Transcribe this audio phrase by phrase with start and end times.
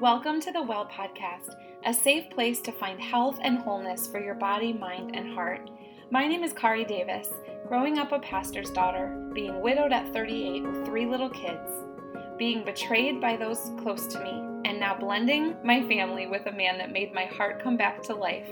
[0.00, 4.34] Welcome to the Well Podcast, a safe place to find health and wholeness for your
[4.34, 5.68] body, mind, and heart.
[6.10, 7.28] My name is Kari Davis,
[7.68, 11.70] growing up a pastor's daughter, being widowed at 38 with three little kids,
[12.38, 14.30] being betrayed by those close to me,
[14.64, 18.14] and now blending my family with a man that made my heart come back to
[18.14, 18.48] life.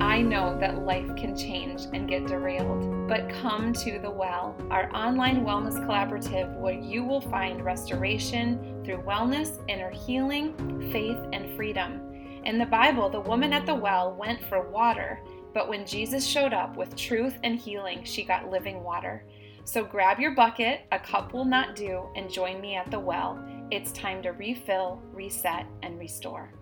[0.00, 4.94] I know that life can change and get derailed, but come to the well, our
[4.94, 10.54] online wellness collaborative where you will find restoration through wellness, inner healing,
[10.90, 12.00] faith, and freedom.
[12.44, 15.20] In the Bible, the woman at the well went for water,
[15.52, 19.24] but when Jesus showed up with truth and healing, she got living water.
[19.64, 23.42] So grab your bucket, a cup will not do, and join me at the well.
[23.70, 26.52] It's time to refill, reset, and restore.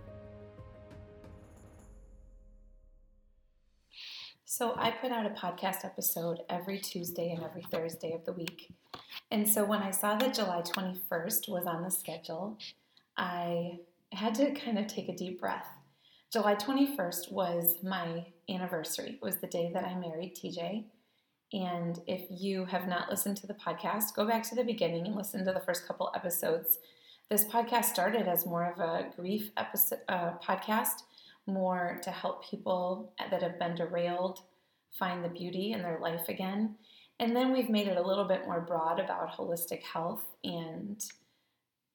[4.55, 8.71] So I put out a podcast episode every Tuesday and every Thursday of the week.
[9.31, 12.59] And so when I saw that July 21st was on the schedule,
[13.17, 13.79] I
[14.13, 15.69] had to kind of take a deep breath.
[16.31, 19.13] July 21st was my anniversary.
[19.13, 20.85] It was the day that I married TJ.
[21.55, 25.17] And if you have not listened to the podcast, go back to the beginning and
[25.17, 26.79] listen to the first couple episodes.
[27.31, 31.05] This podcast started as more of a grief episode uh, podcast
[31.47, 34.41] more to help people that have been derailed
[34.99, 36.77] find the beauty in their life again.
[37.19, 41.03] And then we've made it a little bit more broad about holistic health and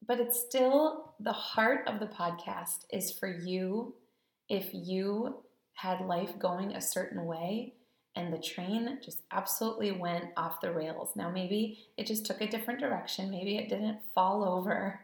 [0.08, 3.96] but it's still the heart of the podcast is for you
[4.48, 7.74] if you had life going a certain way
[8.16, 11.12] and the train just absolutely went off the rails.
[11.16, 15.02] Now, maybe it just took a different direction, maybe it didn't fall over,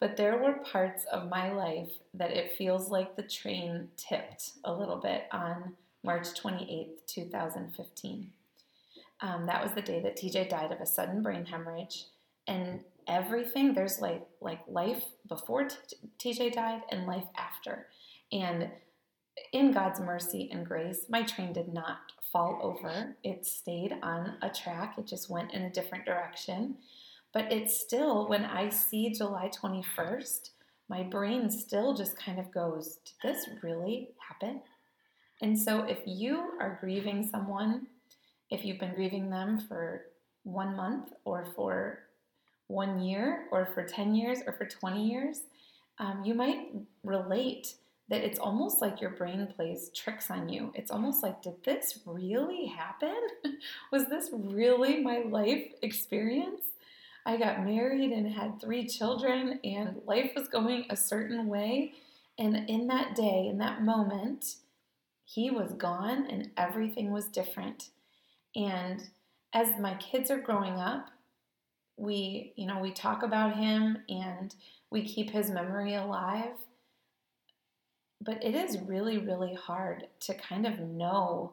[0.00, 4.72] but there were parts of my life that it feels like the train tipped a
[4.72, 8.30] little bit on March 28th, 2015.
[9.20, 12.06] Um, that was the day that TJ died of a sudden brain hemorrhage.
[12.46, 15.68] And everything, there's like, like life before
[16.18, 17.86] TJ died and life after.
[18.32, 18.70] And
[19.52, 21.98] in God's mercy and grace, my train did not
[22.32, 23.16] fall over.
[23.22, 26.76] It stayed on a track, it just went in a different direction.
[27.32, 30.50] But it's still, when I see July 21st,
[30.88, 34.62] my brain still just kind of goes, Did this really happen?
[35.40, 37.86] And so if you are grieving someone,
[38.50, 40.06] if you've been grieving them for
[40.42, 42.00] one month or for
[42.66, 45.42] one year or for 10 years or for 20 years,
[45.98, 46.68] um, you might
[47.04, 47.74] relate
[48.08, 50.72] that it's almost like your brain plays tricks on you.
[50.74, 53.16] It's almost like, did this really happen?
[53.92, 56.69] Was this really my life experience?
[57.26, 61.92] I got married and had three children, and life was going a certain way.
[62.38, 64.56] And in that day, in that moment,
[65.24, 67.90] he was gone and everything was different.
[68.56, 69.10] And
[69.52, 71.10] as my kids are growing up,
[71.96, 74.54] we, you know, we talk about him and
[74.90, 76.54] we keep his memory alive.
[78.20, 81.52] But it is really, really hard to kind of know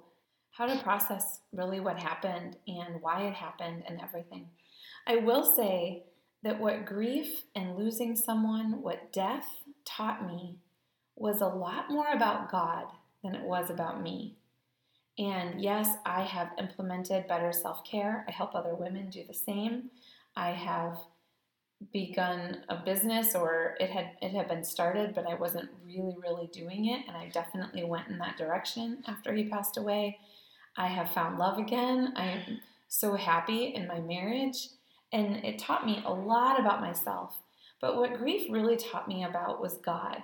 [0.51, 4.47] how to process really what happened and why it happened and everything.
[5.09, 6.03] I will say
[6.44, 10.57] that what grief and losing someone, what death taught me,
[11.16, 12.85] was a lot more about God
[13.23, 14.35] than it was about me.
[15.18, 18.25] And yes, I have implemented better self care.
[18.28, 19.90] I help other women do the same.
[20.35, 20.97] I have
[21.94, 26.47] begun a business or it had it had been started but I wasn't really really
[26.47, 30.18] doing it and I definitely went in that direction after he passed away.
[30.75, 32.13] I have found love again.
[32.16, 34.69] I am so happy in my marriage
[35.12, 37.38] and it taught me a lot about myself.
[37.79, 40.23] But what grief really taught me about was God.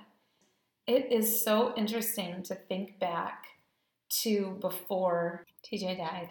[0.88, 3.46] It is so interesting to think back
[4.22, 6.30] to before TJ died.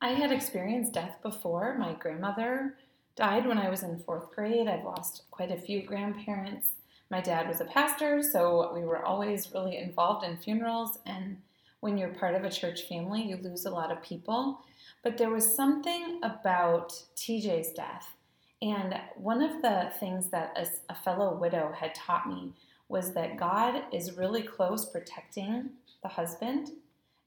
[0.00, 1.76] I had experienced death before.
[1.78, 2.76] My grandmother
[3.16, 4.68] died when I was in fourth grade.
[4.68, 6.74] I've lost quite a few grandparents.
[7.10, 10.98] My dad was a pastor, so we were always really involved in funerals.
[11.06, 11.38] And
[11.80, 14.60] when you're part of a church family, you lose a lot of people.
[15.02, 18.14] But there was something about TJ's death.
[18.62, 22.52] And one of the things that a, a fellow widow had taught me
[22.88, 25.70] was that God is really close protecting
[26.02, 26.70] the husband,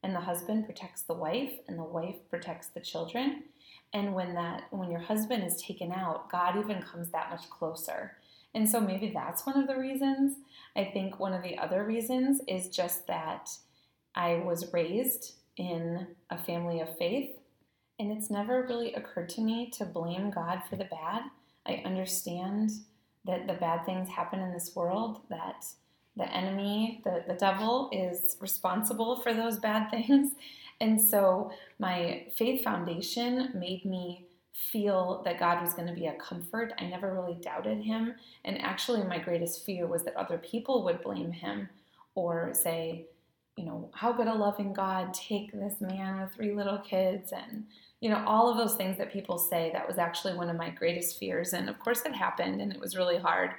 [0.03, 3.43] and the husband protects the wife, and the wife protects the children.
[3.93, 8.17] And when that when your husband is taken out, God even comes that much closer.
[8.53, 10.37] And so maybe that's one of the reasons.
[10.75, 13.49] I think one of the other reasons is just that
[14.15, 17.35] I was raised in a family of faith
[17.99, 21.23] and it's never really occurred to me to blame God for the bad.
[21.65, 22.71] I understand
[23.25, 25.65] that the bad things happen in this world, that
[26.15, 30.33] the enemy, the, the devil, is responsible for those bad things.
[30.81, 36.13] And so my faith foundation made me feel that God was going to be a
[36.13, 36.73] comfort.
[36.79, 38.15] I never really doubted him.
[38.45, 41.69] And actually, my greatest fear was that other people would blame him
[42.15, 43.05] or say,
[43.55, 47.65] you know, how could a loving God take this man with three little kids and,
[47.99, 49.69] you know, all of those things that people say.
[49.73, 51.53] That was actually one of my greatest fears.
[51.53, 53.51] And of course, it happened and it was really hard.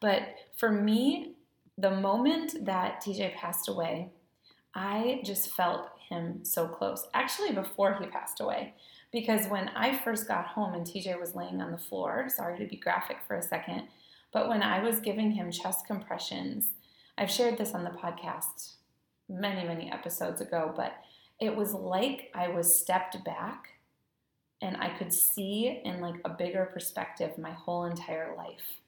[0.00, 0.22] But
[0.56, 1.34] for me,
[1.78, 4.10] the moment that TJ passed away,
[4.74, 7.06] I just felt him so close.
[7.14, 8.74] Actually, before he passed away,
[9.10, 12.66] because when I first got home and TJ was laying on the floor, sorry to
[12.66, 13.88] be graphic for a second,
[14.32, 16.68] but when I was giving him chest compressions,
[17.18, 18.74] I've shared this on the podcast
[19.30, 20.94] many, many episodes ago, but
[21.40, 23.68] it was like I was stepped back
[24.60, 28.80] and I could see in like a bigger perspective my whole entire life.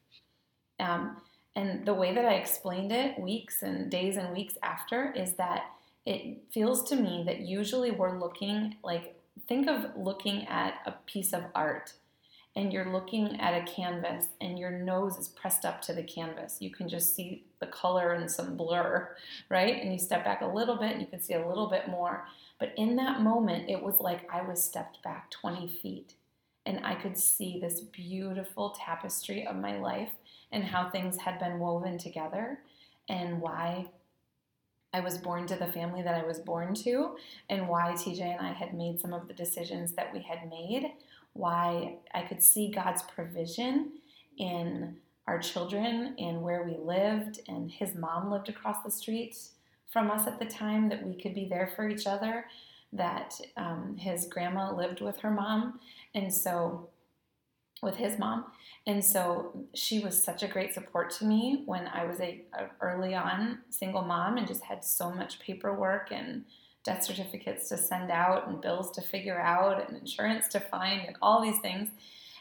[0.78, 1.16] Um,
[1.54, 5.64] and the way that I explained it weeks and days and weeks after is that
[6.04, 9.14] it feels to me that usually we're looking like
[9.48, 11.92] think of looking at a piece of art
[12.54, 16.58] and you're looking at a canvas and your nose is pressed up to the canvas.
[16.60, 19.16] You can just see the color and some blur,
[19.48, 19.80] right?
[19.80, 22.26] And you step back a little bit and you can see a little bit more.
[22.58, 26.14] But in that moment, it was like I was stepped back 20 feet
[26.66, 30.12] and I could see this beautiful tapestry of my life
[30.52, 32.60] and how things had been woven together
[33.08, 33.86] and why
[34.94, 37.16] I was born to the family that I was born to,
[37.48, 40.92] and why TJ and I had made some of the decisions that we had made,
[41.34, 43.92] why I could see God's provision
[44.38, 44.96] in
[45.26, 49.36] our children and where we lived, and his mom lived across the street
[49.92, 52.46] from us at the time, that we could be there for each other,
[52.92, 55.78] that um, his grandma lived with her mom,
[56.14, 56.88] and so
[57.82, 58.46] with his mom.
[58.86, 62.70] And so she was such a great support to me when I was a, a,
[62.80, 66.44] early on single mom and just had so much paperwork and
[66.84, 71.16] death certificates to send out and bills to figure out and insurance to find and
[71.22, 71.90] all these things.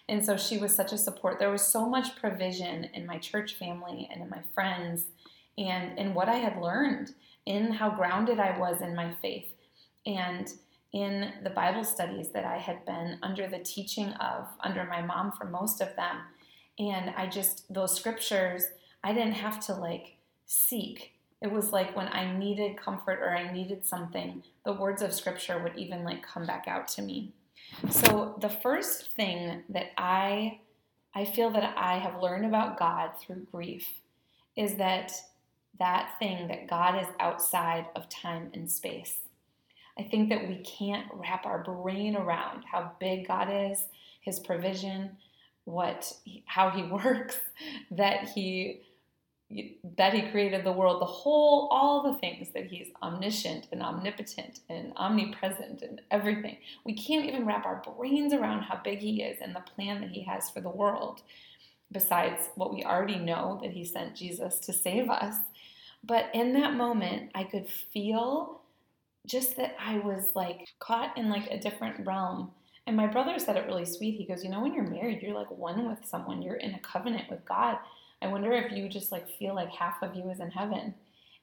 [0.09, 1.39] And so she was such a support.
[1.39, 5.05] There was so much provision in my church family and in my friends
[5.57, 7.13] and in what I had learned,
[7.45, 9.53] in how grounded I was in my faith.
[10.05, 10.51] And
[10.93, 15.31] in the Bible studies that I had been under the teaching of, under my mom
[15.31, 16.17] for most of them.
[16.79, 18.65] And I just, those scriptures,
[19.03, 21.13] I didn't have to like seek.
[21.41, 25.61] It was like when I needed comfort or I needed something, the words of scripture
[25.61, 27.33] would even like come back out to me.
[27.89, 30.59] So the first thing that I
[31.13, 33.87] I feel that I have learned about God through grief
[34.55, 35.11] is that
[35.79, 39.17] that thing that God is outside of time and space.
[39.97, 43.85] I think that we can't wrap our brain around how big God is,
[44.21, 45.17] his provision,
[45.65, 46.13] what
[46.45, 47.39] how he works,
[47.89, 48.81] that he
[49.97, 54.59] that he created the world, the whole all the things that he's omniscient and omnipotent
[54.69, 56.57] and omnipresent and everything.
[56.85, 60.11] We can't even wrap our brains around how big he is and the plan that
[60.11, 61.21] he has for the world.
[61.91, 65.35] Besides what we already know that he sent Jesus to save us.
[66.03, 68.61] But in that moment, I could feel
[69.27, 72.51] just that I was like caught in like a different realm.
[72.87, 74.15] And my brother said it really sweet.
[74.15, 76.79] He goes, You know, when you're married, you're like one with someone, you're in a
[76.79, 77.77] covenant with God.
[78.21, 80.93] I wonder if you just like feel like half of you is in heaven.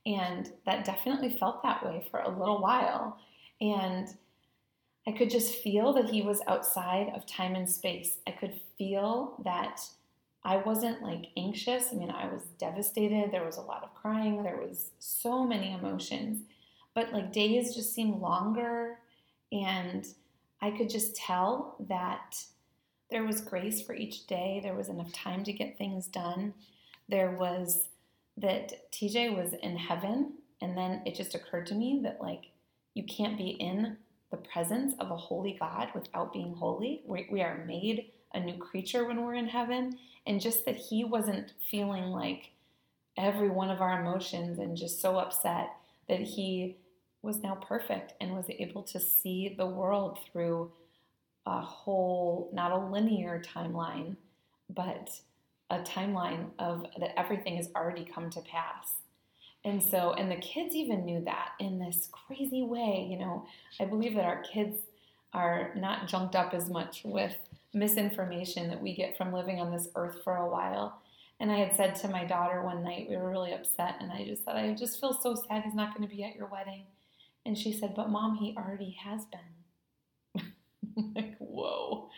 [0.07, 3.19] And that definitely felt that way for a little while.
[3.61, 4.09] And
[5.07, 8.19] I could just feel that he was outside of time and space.
[8.27, 9.81] I could feel that
[10.45, 11.89] I wasn't like anxious.
[11.93, 13.33] I mean, I was devastated.
[13.33, 14.43] There was a lot of crying.
[14.43, 16.43] There was so many emotions
[16.99, 18.99] but like days just seemed longer
[19.53, 20.05] and
[20.61, 22.43] I could just tell that
[23.11, 24.61] there was grace for each day.
[24.63, 26.55] There was enough time to get things done.
[27.09, 27.89] There was
[28.37, 30.35] that TJ was in heaven.
[30.61, 32.51] And then it just occurred to me that, like,
[32.95, 33.97] you can't be in
[34.31, 37.03] the presence of a holy God without being holy.
[37.07, 39.99] We, we are made a new creature when we're in heaven.
[40.27, 42.51] And just that he wasn't feeling like
[43.17, 45.71] every one of our emotions and just so upset
[46.09, 46.77] that he
[47.23, 50.71] was now perfect and was able to see the world through
[51.47, 54.17] a whole, not a linear timeline,
[54.71, 55.11] but
[55.71, 58.95] a timeline of that everything has already come to pass.
[59.65, 63.07] And so, and the kids even knew that in this crazy way.
[63.11, 63.47] You know,
[63.81, 64.79] I believe that our kids
[65.33, 67.37] are not junked up as much with
[67.75, 71.03] misinformation that we get from living on this earth for a while.
[71.41, 74.25] And I had said to my daughter one night, we were really upset, and I
[74.25, 76.85] just said, I just feel so sad he's not going to be at your wedding.
[77.47, 79.58] And she said, But mom, he already has been.
[81.15, 82.09] like, whoa.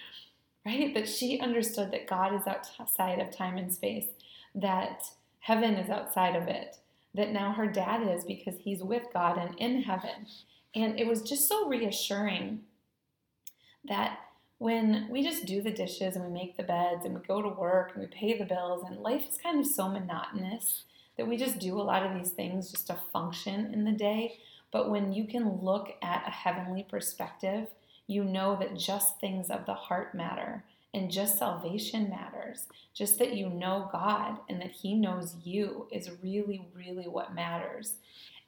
[0.65, 0.93] Right?
[0.95, 4.07] That she understood that God is outside of time and space,
[4.55, 5.05] that
[5.41, 6.77] heaven is outside of it,
[7.15, 10.27] that now her dad is because he's with God and in heaven.
[10.75, 12.61] And it was just so reassuring
[13.89, 14.19] that
[14.59, 17.49] when we just do the dishes and we make the beds and we go to
[17.49, 20.85] work and we pay the bills and life is kind of so monotonous
[21.17, 24.39] that we just do a lot of these things just to function in the day.
[24.71, 27.69] But when you can look at a heavenly perspective,
[28.11, 32.67] you know that just things of the heart matter and just salvation matters.
[32.93, 37.95] Just that you know God and that He knows you is really, really what matters.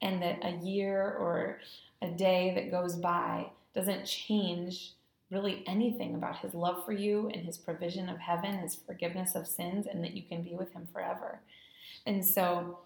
[0.01, 1.61] And that a year or
[2.03, 4.95] a day that goes by doesn't change
[5.31, 9.47] really anything about his love for you and his provision of heaven, his forgiveness of
[9.47, 11.41] sins, and that you can be with him forever.
[12.05, 12.81] And so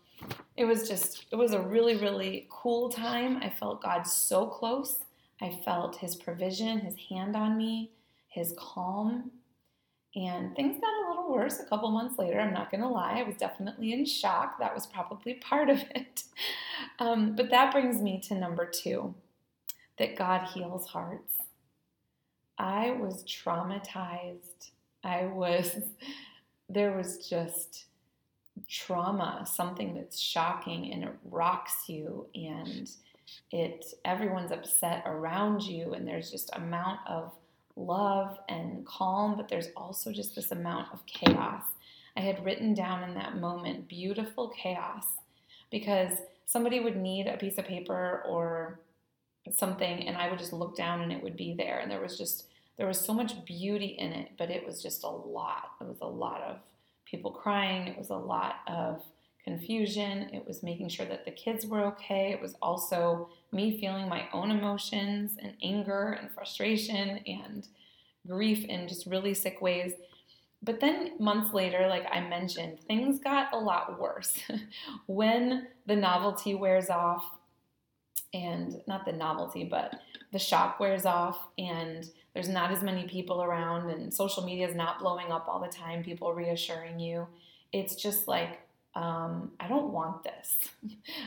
[0.57, 3.39] it was just, it was a really, really cool time.
[3.39, 4.99] I felt God so close.
[5.41, 7.91] I felt his provision, his hand on me,
[8.29, 9.31] his calm.
[10.15, 12.41] And things got a little worse a couple months later.
[12.41, 13.19] I'm not going to lie.
[13.19, 14.59] I was definitely in shock.
[14.59, 16.25] That was probably part of it.
[16.99, 19.15] Um, but that brings me to number two
[19.99, 21.35] that God heals hearts.
[22.59, 24.71] I was traumatized.
[25.05, 25.79] I was,
[26.69, 27.87] there was just
[28.69, 32.91] trauma, something that's shocking and it rocks you and
[33.51, 37.33] it everyone's upset around you and there's just amount of
[37.77, 41.63] love and calm, but there's also just this amount of chaos.
[42.17, 45.05] I had written down in that moment beautiful chaos
[45.71, 46.13] because
[46.47, 48.81] somebody would need a piece of paper or
[49.53, 51.79] something and I would just look down and it would be there.
[51.79, 52.47] And there was just,
[52.79, 55.73] there was so much beauty in it, but it was just a lot.
[55.81, 56.59] It was a lot of
[57.05, 57.87] people crying.
[57.87, 59.03] It was a lot of
[59.47, 60.31] confusion.
[60.33, 62.33] It was making sure that the kids were okay.
[62.33, 67.67] It was also me feeling my own emotions and anger and frustration and
[68.27, 69.93] grief in just really sick ways.
[70.63, 74.37] But then months later, like I mentioned, things got a lot worse.
[75.07, 77.31] when the novelty wears off,
[78.35, 80.01] and not the novelty, but
[80.33, 84.75] the shock wears off and there's not as many people around and social media is
[84.75, 87.27] not blowing up all the time, people reassuring you.
[87.73, 88.61] It's just like,
[88.97, 90.57] um, I don't want this.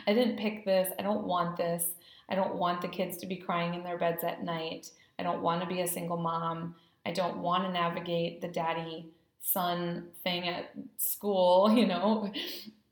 [0.07, 0.91] I didn't pick this.
[0.97, 1.91] I don't want this.
[2.27, 4.89] I don't want the kids to be crying in their beds at night.
[5.19, 6.75] I don't want to be a single mom.
[7.05, 9.11] I don't want to navigate the daddy
[9.41, 12.33] son thing at school, you know.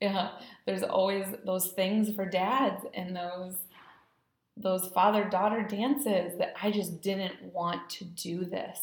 [0.00, 0.30] yeah,
[0.64, 3.56] there's always those things for dads and those
[4.60, 8.80] those father daughter dances that I just didn't want to do this.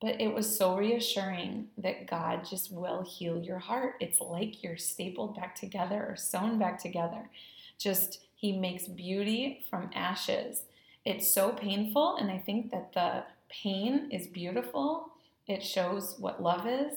[0.00, 3.94] But it was so reassuring that God just will heal your heart.
[4.00, 7.30] It's like you're stapled back together or sewn back together.
[7.78, 10.62] Just He makes beauty from ashes.
[11.04, 15.10] It's so painful, and I think that the pain is beautiful.
[15.46, 16.94] It shows what love is,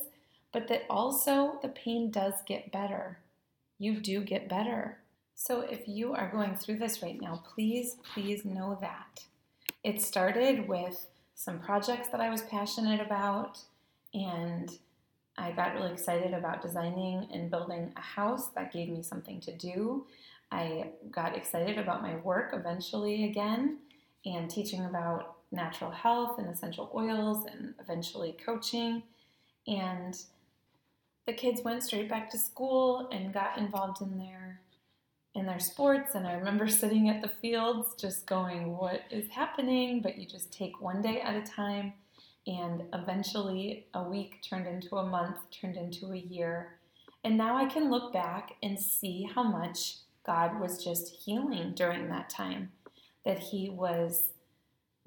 [0.51, 3.19] but that also the pain does get better.
[3.79, 4.97] You do get better.
[5.33, 9.23] So, if you are going through this right now, please, please know that.
[9.83, 11.07] It started with
[11.43, 13.57] some projects that I was passionate about,
[14.13, 14.69] and
[15.39, 19.57] I got really excited about designing and building a house that gave me something to
[19.57, 20.05] do.
[20.51, 23.79] I got excited about my work eventually again
[24.23, 29.01] and teaching about natural health and essential oils and eventually coaching.
[29.65, 30.15] And
[31.25, 34.61] the kids went straight back to school and got involved in their
[35.33, 36.15] in their sports.
[36.15, 40.01] And I remember sitting at the fields just going, What is happening?
[40.01, 41.93] But you just take one day at a time.
[42.47, 46.79] And eventually, a week turned into a month, turned into a year.
[47.23, 52.09] And now I can look back and see how much God was just healing during
[52.09, 52.71] that time.
[53.25, 54.31] That He was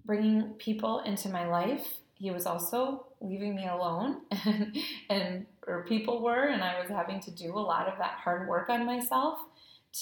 [0.04, 1.94] bringing people into my life.
[2.14, 4.76] He was also leaving me alone, and,
[5.10, 8.48] and or people were, and I was having to do a lot of that hard
[8.48, 9.38] work on myself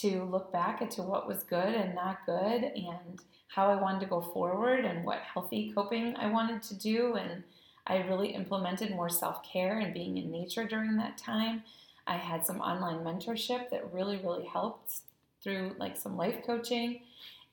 [0.00, 4.06] to look back into what was good and not good and how I wanted to
[4.06, 7.14] go forward and what healthy coping I wanted to do.
[7.16, 7.44] And
[7.86, 11.62] I really implemented more self care and being in nature during that time.
[12.06, 15.00] I had some online mentorship that really, really helped
[15.42, 17.02] through like some life coaching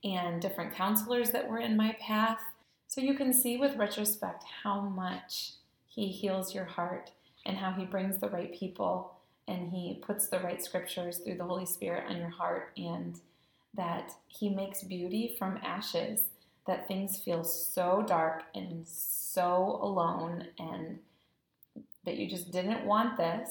[0.04, 2.40] and different counselors that were in my path.
[2.88, 5.52] So you can see with retrospect how much
[5.88, 7.12] he heals your heart
[7.46, 9.19] and how he brings the right people
[9.50, 13.20] and He puts the right scriptures through the Holy Spirit on your heart, and
[13.74, 16.22] that He makes beauty from ashes,
[16.68, 21.00] that things feel so dark and so alone, and
[22.06, 23.50] that you just didn't want this.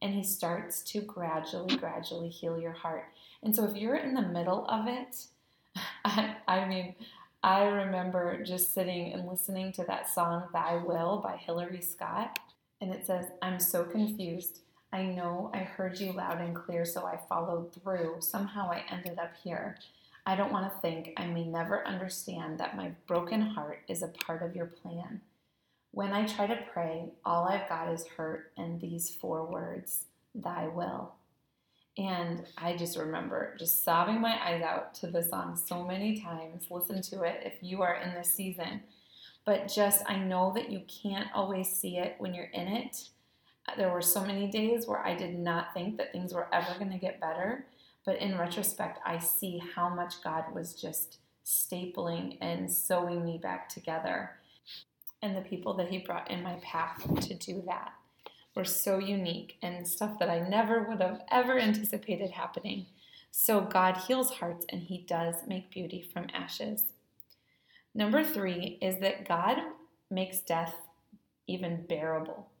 [0.00, 3.06] And He starts to gradually, gradually heal your heart.
[3.42, 5.26] And so if you're in the middle of it,
[6.04, 6.94] I, I mean,
[7.42, 12.38] I remember just sitting and listening to that song, Thy Will by Hillary Scott.
[12.80, 14.60] And it says, I'm so confused.
[14.92, 18.16] I know I heard you loud and clear, so I followed through.
[18.20, 19.78] Somehow I ended up here.
[20.26, 24.08] I don't want to think I may never understand that my broken heart is a
[24.08, 25.22] part of your plan.
[25.92, 30.68] When I try to pray, all I've got is hurt and these four words, Thy
[30.68, 31.14] will.
[31.98, 36.66] And I just remember just sobbing my eyes out to the song so many times.
[36.70, 38.82] Listen to it if you are in this season.
[39.44, 43.08] But just, I know that you can't always see it when you're in it.
[43.76, 46.90] There were so many days where I did not think that things were ever going
[46.90, 47.66] to get better.
[48.04, 53.68] But in retrospect, I see how much God was just stapling and sewing me back
[53.68, 54.30] together.
[55.22, 57.92] And the people that He brought in my path to do that
[58.54, 62.86] were so unique and stuff that I never would have ever anticipated happening.
[63.30, 66.84] So God heals hearts and He does make beauty from ashes.
[67.94, 69.58] Number three is that God
[70.10, 70.74] makes death
[71.46, 72.51] even bearable.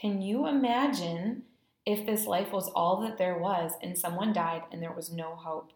[0.00, 1.42] Can you imagine
[1.84, 5.34] if this life was all that there was and someone died and there was no
[5.34, 5.72] hope?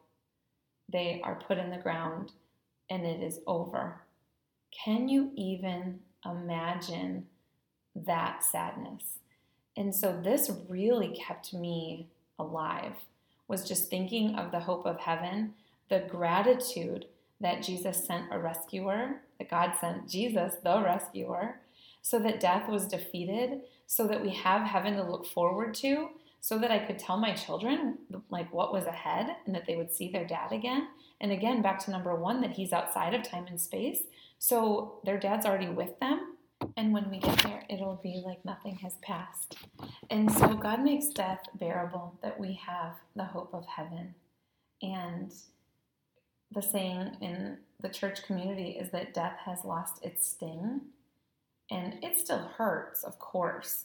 [0.92, 2.32] They are put in the ground
[2.88, 4.02] and it is over.
[4.73, 7.26] Can you even imagine
[7.94, 9.18] that sadness?
[9.76, 12.94] And so this really kept me alive,
[13.49, 15.54] was just thinking of the hope of heaven,
[15.88, 17.06] the gratitude
[17.40, 21.61] that Jesus sent a rescuer, that God sent Jesus, the rescuer,
[22.02, 26.59] so that death was defeated, so that we have heaven to look forward to, so
[26.59, 27.99] that I could tell my children
[28.30, 30.87] like what was ahead and that they would see their dad again.
[31.20, 34.02] And again, back to number 1 that he's outside of time and space.
[34.38, 36.37] So their dad's already with them
[36.76, 39.56] and when we get there, it'll be like nothing has passed.
[40.09, 44.14] And so God makes death bearable that we have the hope of heaven.
[44.82, 45.32] And
[46.52, 50.82] the saying in the church community is that death has lost its sting.
[51.70, 53.84] And it still hurts, of course.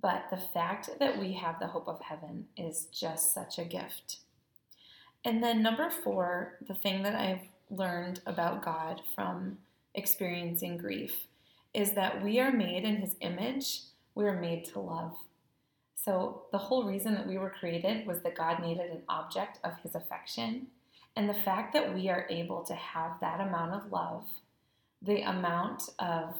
[0.00, 4.18] But the fact that we have the hope of heaven is just such a gift.
[5.24, 9.58] And then, number four, the thing that I've learned about God from
[9.94, 11.26] experiencing grief
[11.74, 13.82] is that we are made in his image,
[14.14, 15.16] we are made to love.
[15.96, 19.76] So, the whole reason that we were created was that God needed an object of
[19.82, 20.68] his affection.
[21.16, 24.24] And the fact that we are able to have that amount of love,
[25.02, 26.36] the amount of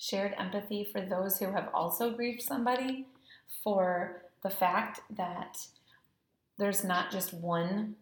[0.00, 3.06] shared empathy for those who have also grieved somebody,
[3.62, 5.58] for the fact that
[6.58, 7.94] there's not just one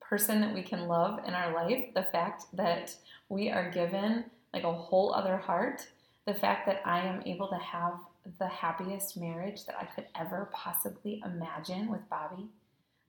[0.00, 2.94] person that we can love in our life, the fact that
[3.30, 5.88] we are given like a whole other heart.
[6.26, 7.94] The fact that I am able to have
[8.38, 12.48] the happiest marriage that I could ever possibly imagine with Bobby.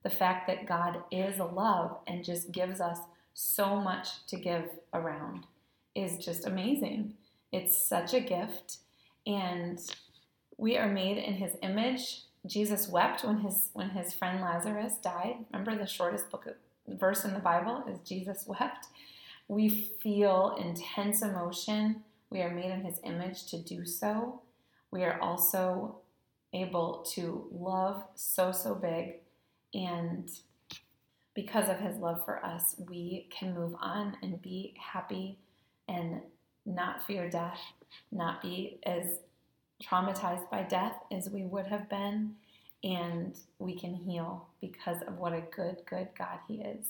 [0.02, 2.98] The fact that God is love and just gives us
[3.32, 5.46] so much to give around
[5.94, 7.14] is just amazing.
[7.56, 8.78] It's such a gift.
[9.26, 9.78] And
[10.56, 12.22] we are made in his image.
[12.46, 15.36] Jesus wept when his when his friend Lazarus died.
[15.50, 16.46] Remember the shortest book
[16.88, 18.86] verse in the Bible is Jesus wept.
[19.48, 22.02] We feel intense emotion.
[22.30, 24.42] We are made in His image to do so.
[24.90, 25.98] We are also
[26.52, 29.16] able to love so, so big.
[29.74, 30.28] And
[31.34, 35.38] because of His love for us, we can move on and be happy
[35.88, 36.22] and
[36.66, 37.60] not fear death,
[38.12, 39.20] not be as
[39.82, 42.34] traumatized by death as we would have been.
[42.84, 46.86] And we can heal because of what a good, good God He is.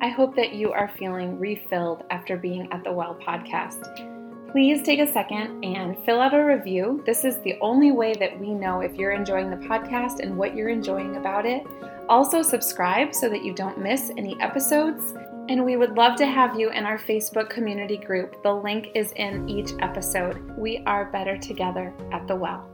[0.00, 4.12] I hope that you are feeling refilled after being at the Well podcast.
[4.50, 7.02] Please take a second and fill out a review.
[7.06, 10.54] This is the only way that we know if you're enjoying the podcast and what
[10.54, 11.66] you're enjoying about it.
[12.08, 15.14] Also, subscribe so that you don't miss any episodes.
[15.48, 18.42] And we would love to have you in our Facebook community group.
[18.42, 20.40] The link is in each episode.
[20.56, 22.73] We are better together at the Well.